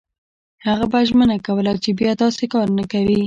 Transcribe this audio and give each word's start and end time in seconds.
هغه 0.65 0.85
به 0.91 0.99
ژمنه 1.07 1.37
کوله 1.45 1.73
چې 1.83 1.89
بیا 1.99 2.11
داسې 2.21 2.43
کار 2.53 2.67
نه 2.77 2.83
کوي. 2.91 3.17